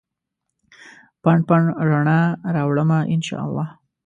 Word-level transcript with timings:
پنډ، 1.23 1.41
پنډ 1.47 1.65
رڼا 1.89 2.21
راوړمه 2.55 2.99
ا 3.13 3.15
ن 3.19 3.21
شا 3.27 3.37
الله 3.45 3.67